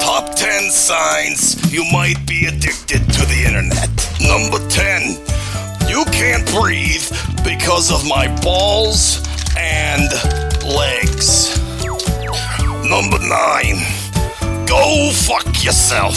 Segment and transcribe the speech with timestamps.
[0.00, 3.90] Top 10 signs you might be addicted to the internet.
[4.20, 5.18] Number 10,
[5.88, 7.06] you can't breathe
[7.44, 9.22] because of my balls
[9.58, 10.10] and
[10.64, 11.58] legs.
[12.88, 16.14] Number 9, go fuck yourself.